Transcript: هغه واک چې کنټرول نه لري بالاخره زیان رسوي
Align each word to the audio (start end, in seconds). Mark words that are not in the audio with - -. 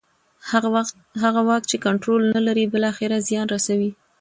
هغه 1.23 1.39
واک 1.47 1.63
چې 1.71 1.77
کنټرول 1.85 2.21
نه 2.35 2.41
لري 2.47 2.65
بالاخره 2.73 3.17
زیان 3.27 3.47
رسوي 3.55 3.91